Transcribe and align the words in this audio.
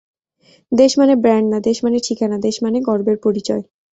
দেশ 0.71 0.91
মানে 0.99 1.13
ব্র্যান্ড 1.15 1.47
না, 1.53 1.57
দেশ 1.59 1.77
মানে 1.83 1.97
ঠিকানা, 1.99 2.37
দেশ 2.37 2.55
মানে 2.63 2.77
গর্বের 2.81 3.17
পরিচয়। 3.23 3.63